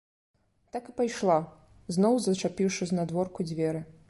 Так 0.75 0.87
і 0.93 0.95
пайшла, 1.01 1.37
зноў 1.99 2.19
зашчапіўшы 2.27 2.83
знадворку 2.95 3.39
дзверы. 3.53 3.89